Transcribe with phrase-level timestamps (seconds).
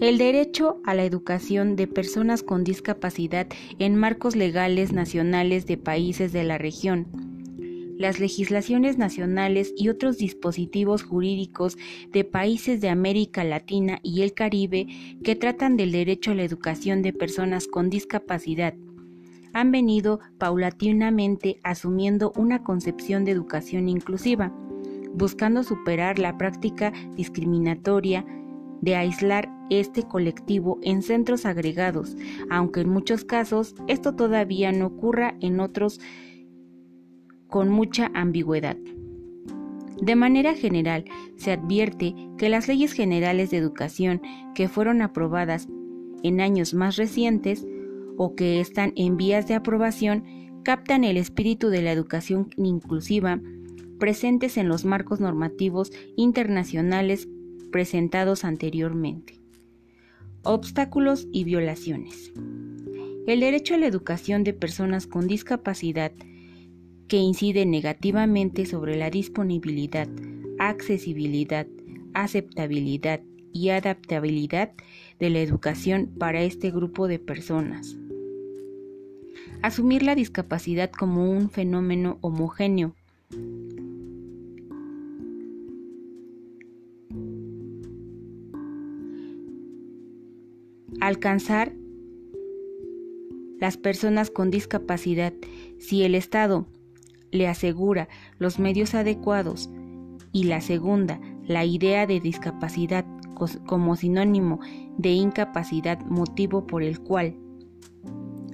[0.00, 3.48] El derecho a la educación de personas con discapacidad
[3.80, 7.08] en marcos legales nacionales de países de la región.
[7.98, 11.76] Las legislaciones nacionales y otros dispositivos jurídicos
[12.12, 14.86] de países de América Latina y el Caribe
[15.24, 18.74] que tratan del derecho a la educación de personas con discapacidad
[19.52, 24.52] han venido paulatinamente asumiendo una concepción de educación inclusiva,
[25.12, 28.24] buscando superar la práctica discriminatoria
[28.80, 32.16] de aislar este colectivo en centros agregados,
[32.50, 36.00] aunque en muchos casos esto todavía no ocurra en otros
[37.48, 38.76] con mucha ambigüedad.
[40.00, 41.04] De manera general,
[41.36, 44.22] se advierte que las leyes generales de educación
[44.54, 45.66] que fueron aprobadas
[46.22, 47.66] en años más recientes
[48.16, 50.24] o que están en vías de aprobación
[50.62, 53.40] captan el espíritu de la educación inclusiva
[53.98, 57.28] presentes en los marcos normativos internacionales
[57.70, 59.40] presentados anteriormente.
[60.42, 62.32] Obstáculos y violaciones.
[63.26, 66.12] El derecho a la educación de personas con discapacidad
[67.08, 70.08] que incide negativamente sobre la disponibilidad,
[70.58, 71.66] accesibilidad,
[72.14, 73.20] aceptabilidad
[73.52, 74.72] y adaptabilidad
[75.18, 77.96] de la educación para este grupo de personas.
[79.62, 82.94] Asumir la discapacidad como un fenómeno homogéneo
[91.00, 91.72] alcanzar
[93.58, 95.32] las personas con discapacidad.
[95.78, 96.66] Si el Estado
[97.30, 98.08] le asegura
[98.38, 99.70] los medios adecuados
[100.32, 103.04] y la segunda, la idea de discapacidad
[103.66, 104.60] como sinónimo
[104.96, 107.36] de incapacidad, motivo por el cual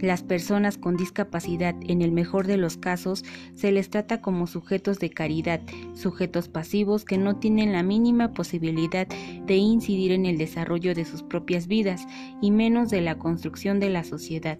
[0.00, 4.98] las personas con discapacidad, en el mejor de los casos, se les trata como sujetos
[4.98, 5.60] de caridad,
[5.94, 11.22] sujetos pasivos que no tienen la mínima posibilidad de incidir en el desarrollo de sus
[11.22, 12.06] propias vidas
[12.40, 14.58] y menos de la construcción de la sociedad.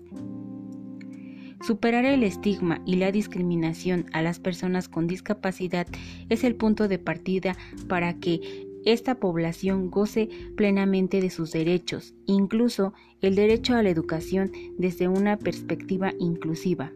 [1.66, 5.86] Superar el estigma y la discriminación a las personas con discapacidad
[6.28, 7.56] es el punto de partida
[7.88, 14.52] para que esta población goce plenamente de sus derechos, incluso el derecho a la educación
[14.78, 16.92] desde una perspectiva inclusiva.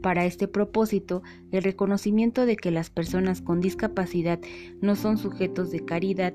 [0.00, 4.38] Para este propósito, el reconocimiento de que las personas con discapacidad
[4.80, 6.34] no son sujetos de caridad,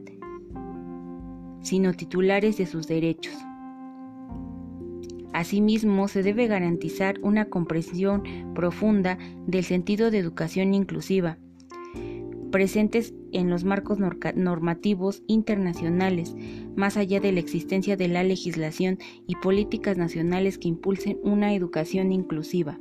[1.62, 3.36] sino titulares de sus derechos.
[5.32, 9.18] Asimismo, se debe garantizar una comprensión profunda
[9.48, 11.38] del sentido de educación inclusiva,
[12.52, 14.00] presentes en los marcos
[14.36, 16.36] normativos internacionales,
[16.76, 22.12] más allá de la existencia de la legislación y políticas nacionales que impulsen una educación
[22.12, 22.80] inclusiva.